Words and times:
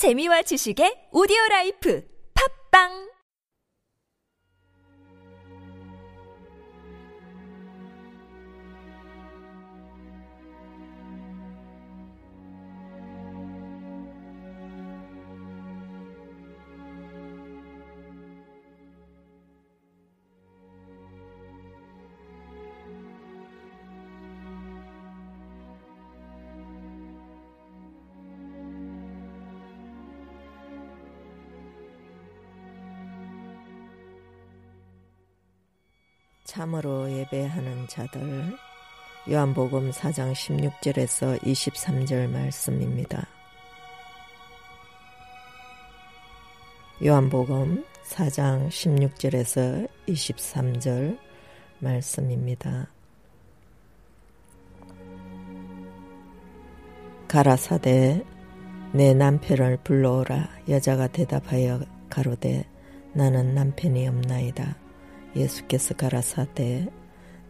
재미와 0.00 0.40
지식의 0.48 1.12
오디오 1.12 1.36
라이프. 1.50 2.00
팝빵 2.32 3.09
참으로 36.50 37.08
예배하는 37.08 37.86
자들 37.86 38.56
요한복음 39.30 39.92
4장 39.92 40.32
16절에서 40.32 41.40
23절 41.42 42.28
말씀입니다. 42.28 43.28
요한복음 47.04 47.84
4장 48.02 48.68
16절에서 48.68 49.88
23절 50.08 51.20
말씀입니다. 51.78 52.88
가라사대 57.28 58.24
내 58.92 59.14
남편을 59.14 59.78
불러오라 59.84 60.48
여자가 60.68 61.06
대답하여 61.06 61.82
가로되 62.08 62.64
나는 63.14 63.54
남편이 63.54 64.08
없나이다. 64.08 64.89
예수께서 65.36 65.94
가라사대 65.94 66.88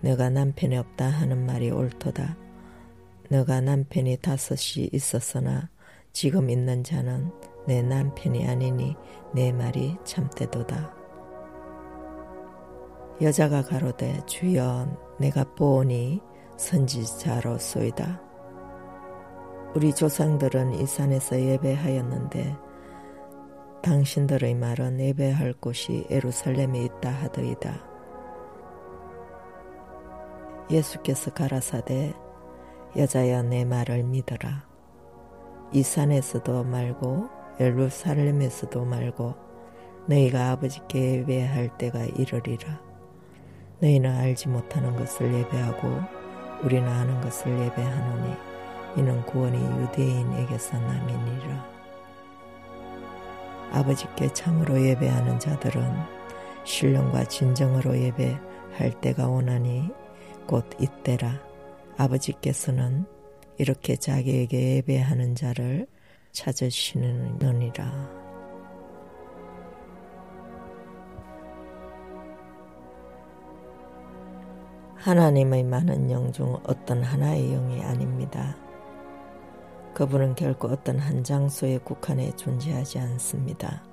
내가 0.00 0.30
남편이 0.30 0.76
없다 0.76 1.06
하는 1.06 1.46
말이 1.46 1.70
옳도다. 1.70 2.36
너가 3.28 3.60
남편이 3.60 4.18
다섯이 4.18 4.90
있었으나 4.92 5.68
지금 6.12 6.50
있는 6.50 6.82
자는 6.82 7.30
내 7.66 7.82
남편이 7.82 8.46
아니니 8.48 8.96
내 9.34 9.52
말이 9.52 9.96
참되도다. 10.04 10.94
여자가 13.22 13.62
가로되 13.62 14.20
주여 14.26 15.16
내가 15.18 15.44
보니 15.54 16.20
선지자로소이다. 16.56 18.20
우리 19.74 19.94
조상들은 19.94 20.74
이 20.74 20.86
산에서 20.86 21.40
예배하였는데 21.40 22.56
당신들의 23.82 24.54
말은 24.54 25.00
예배할 25.00 25.54
곳이 25.54 26.06
에루살렘에 26.10 26.84
있다 26.84 27.10
하더이다. 27.10 27.82
예수께서 30.70 31.32
가라사대 31.32 32.14
여자여 32.96 33.42
내 33.42 33.64
말을 33.64 34.04
믿어라. 34.04 34.68
이 35.72 35.82
산에서도 35.82 36.64
말고 36.64 37.28
에루살렘에서도 37.58 38.84
말고 38.84 39.34
너희가 40.06 40.50
아버지께 40.50 41.20
예배할 41.20 41.76
때가 41.78 42.04
이르리라. 42.04 42.80
너희는 43.80 44.10
알지 44.14 44.48
못하는 44.48 44.94
것을 44.96 45.32
예배하고 45.32 45.88
우리는 46.64 46.86
아는 46.86 47.20
것을 47.22 47.50
예배하노니 47.50 48.34
이는 48.96 49.24
구원이 49.24 49.56
유대인에게서 49.82 50.78
남이니라. 50.78 51.59
아버지께 53.72 54.32
참으로 54.32 54.80
예배하는 54.80 55.38
자들은 55.38 55.82
신령과 56.64 57.24
진정으로 57.24 57.96
예배할 57.98 59.00
때가 59.00 59.28
오나니 59.28 59.88
곧 60.46 60.64
이때라 60.80 61.40
아버지께서는 61.96 63.04
이렇게 63.58 63.96
자기에게 63.96 64.76
예배하는 64.76 65.34
자를 65.34 65.86
찾으시느니라. 66.32 68.20
하나님의 74.96 75.64
많은 75.64 76.10
영 76.10 76.30
중 76.32 76.58
어떤 76.64 77.02
하나의 77.02 77.48
영이 77.50 77.82
아닙니다. 77.82 78.56
그분은 80.00 80.34
결코 80.34 80.68
어떤 80.68 80.98
한 80.98 81.22
장소에 81.22 81.76
국한해 81.76 82.34
존재하지 82.34 82.98
않습니다. 83.00 83.84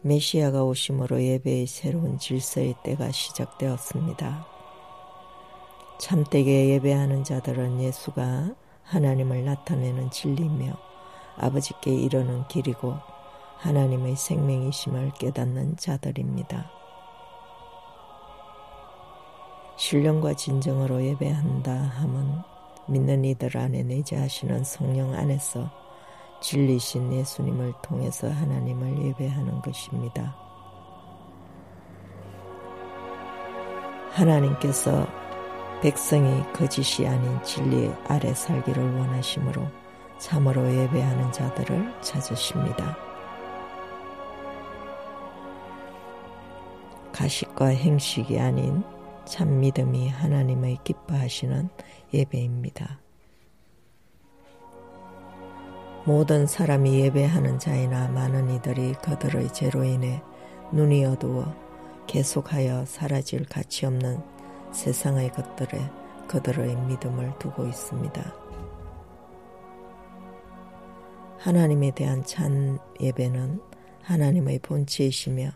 메시아가 0.00 0.64
오심으로 0.64 1.22
예배의 1.22 1.66
새로운 1.66 2.16
질서의 2.16 2.74
때가 2.82 3.10
시작되었습니다. 3.10 4.46
참되게 5.98 6.70
예배하는 6.70 7.24
자들은 7.24 7.82
예수가 7.82 8.54
하나님을 8.84 9.44
나타내는 9.44 10.10
진리며 10.10 10.72
아버지께 11.36 11.94
이르는 11.94 12.48
길이고 12.48 12.94
하나님의 13.58 14.16
생명이심을 14.16 15.12
깨닫는 15.18 15.76
자들입니다. 15.76 16.70
신령과 19.76 20.32
진정으로 20.32 21.04
예배한다 21.04 21.70
함은 21.70 22.53
믿는 22.86 23.24
이들 23.24 23.56
안에 23.56 23.82
내재하시는 23.82 24.64
성령 24.64 25.14
안에서 25.14 25.70
진리신 26.40 27.12
예수님을 27.12 27.72
통해서 27.82 28.28
하나님을 28.28 29.06
예배하는 29.06 29.62
것입니다. 29.62 30.36
하나님께서 34.10 35.06
백성이 35.82 36.42
거짓이 36.52 37.06
아닌 37.06 37.42
진리 37.42 37.90
아래 38.06 38.32
살기를 38.32 38.82
원하시므로 38.82 39.66
참으로 40.18 40.62
예배하는 40.66 41.32
자들을 41.32 42.00
찾으십니다. 42.00 42.96
가식과 47.12 47.66
행식이 47.66 48.38
아닌 48.38 48.82
참 49.24 49.60
믿음이 49.60 50.08
하나님의 50.08 50.78
기뻐하시는 50.84 51.68
예배입니다. 52.12 53.00
모든 56.04 56.46
사람이 56.46 57.00
예배하는 57.00 57.58
자이나 57.58 58.08
많은 58.08 58.50
이들이 58.50 58.92
그들의 59.02 59.52
죄로 59.54 59.84
인해 59.84 60.22
눈이 60.70 61.04
어두워 61.06 61.54
계속하여 62.06 62.84
사라질 62.84 63.46
가치 63.46 63.86
없는 63.86 64.22
세상의 64.72 65.32
것들에 65.32 65.90
그들의 66.28 66.76
믿음을 66.76 67.38
두고 67.38 67.66
있습니다. 67.66 68.34
하나님에 71.38 71.90
대한 71.92 72.22
찬 72.24 72.78
예배는 73.00 73.60
하나님의 74.02 74.58
본체이시며 74.60 75.50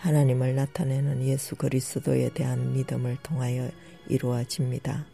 하나님을 0.00 0.54
나타내는 0.54 1.26
예수 1.26 1.56
그리스도에 1.56 2.30
대한 2.30 2.72
믿음을 2.72 3.18
통하여 3.22 3.68
이루어집니다. 4.08 5.04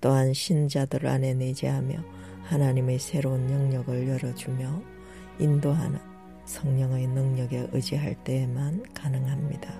또한 0.00 0.34
신자들 0.34 1.06
안에 1.06 1.34
내재하며 1.34 1.96
하나님의 2.44 2.98
새로운 2.98 3.50
영역을 3.50 4.08
열어주며 4.08 4.82
인도하는 5.38 5.98
성령의 6.44 7.06
능력에 7.08 7.68
의지할 7.72 8.22
때에만 8.24 8.92
가능합니다. 8.92 9.74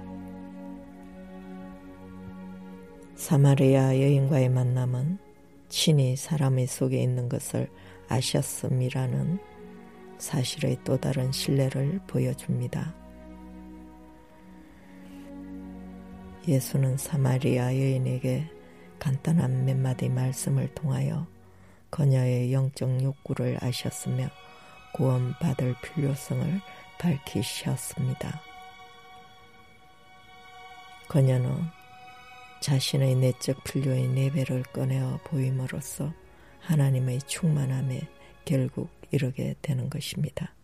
사마리아 3.14 3.94
여인과의 3.94 4.48
만남은 4.48 5.18
친히 5.68 6.16
사람의 6.16 6.66
속에 6.66 7.02
있는 7.02 7.28
것을 7.28 7.68
아셨음이라는 8.08 9.55
사실의 10.18 10.78
또 10.84 10.96
다른 10.98 11.30
신뢰를 11.32 12.00
보여줍니다. 12.06 12.94
예수는 16.48 16.96
사마리아 16.96 17.66
여인에게 17.66 18.48
간단한 18.98 19.64
몇 19.64 19.76
마디 19.76 20.08
말씀을 20.08 20.72
통하여 20.74 21.26
그녀의 21.90 22.52
영적 22.52 23.02
욕구를 23.02 23.58
아셨으며 23.60 24.28
구원받을 24.94 25.74
필요성을 25.82 26.60
밝히셨습니다. 26.98 28.40
그녀는 31.08 31.64
자신의 32.60 33.16
내적 33.16 33.62
필요의 33.64 34.08
내배를 34.08 34.62
꺼내어 34.64 35.20
보임으로써 35.24 36.12
하나님의 36.60 37.20
충만함에 37.22 38.00
결국 38.46 38.88
이르게 39.10 39.54
되는 39.60 39.90
것입니다. 39.90 40.54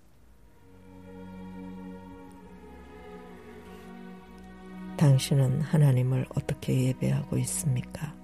당신은 4.96 5.60
하나님을 5.62 6.24
어떻게 6.30 6.86
예배하고 6.86 7.36
있습니까? 7.38 8.14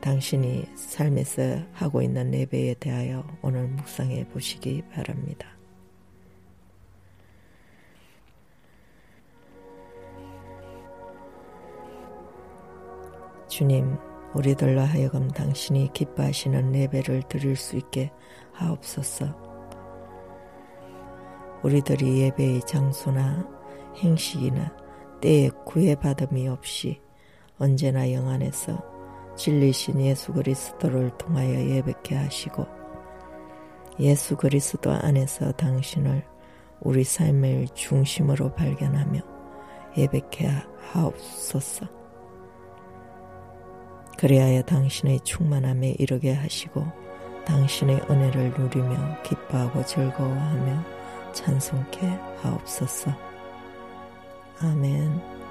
당신이 0.00 0.64
삶에서 0.76 1.42
하고 1.72 2.00
있는 2.00 2.32
예배에 2.32 2.74
대하여 2.74 3.26
오늘 3.42 3.66
묵상해 3.68 4.28
보시기 4.28 4.82
바랍니다. 4.92 5.48
주님, 13.48 13.96
우리들로 14.34 14.80
하여금 14.80 15.28
당신이 15.28 15.92
기뻐하시는 15.92 16.74
예배를 16.74 17.22
드릴 17.28 17.56
수 17.56 17.76
있게 17.76 18.10
하옵소서. 18.52 19.26
우리들이 21.62 22.22
예배의 22.22 22.62
장소나 22.66 23.46
행식이나 23.96 24.74
때에 25.20 25.50
구애받음이 25.64 26.48
없이 26.48 27.00
언제나 27.58 28.10
영 28.12 28.28
안에서 28.28 28.82
진리신 29.36 30.00
예수 30.00 30.32
그리스도를 30.32 31.10
통하여 31.16 31.54
예배케 31.54 32.16
하시고 32.16 32.66
예수 34.00 34.36
그리스도 34.36 34.90
안에서 34.90 35.52
당신을 35.52 36.24
우리 36.80 37.04
삶의 37.04 37.68
중심으로 37.74 38.54
발견하며 38.54 39.20
예배케 39.96 40.48
하옵소서. 40.92 42.01
그리하여 44.22 44.62
당신의 44.62 45.18
충만함에 45.24 45.96
이르게 45.98 46.32
하시고 46.32 46.86
당신의 47.44 48.02
은혜를 48.08 48.54
누리며 48.56 49.20
기뻐하고 49.24 49.84
즐거워하며 49.84 51.32
찬송케 51.32 52.06
하옵소서. 52.40 53.10
아멘. 54.60 55.41